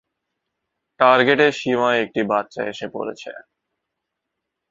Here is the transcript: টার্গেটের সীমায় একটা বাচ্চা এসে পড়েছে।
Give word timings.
টার্গেটের 0.99 1.51
সীমায় 1.51 1.99
একটা 2.03 2.21
বাচ্চা 2.31 2.61
এসে 2.63 2.87
পড়েছে। 2.93 3.31